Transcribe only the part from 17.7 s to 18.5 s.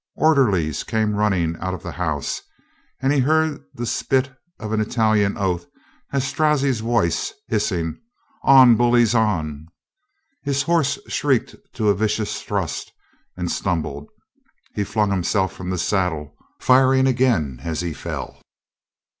he fell.